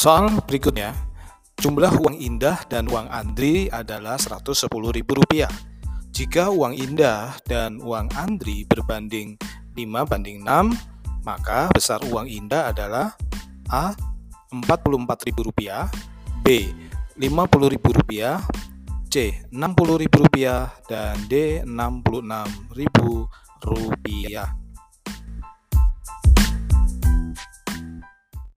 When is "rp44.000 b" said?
14.48-16.72